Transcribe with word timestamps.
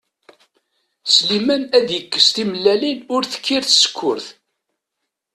Sliman 1.13 1.63
ad 1.77 1.83
d-ikkes 1.87 2.27
timellalin 2.35 2.99
ur 3.15 3.23
tekkir 3.25 3.63
tsekkurt. 3.65 4.27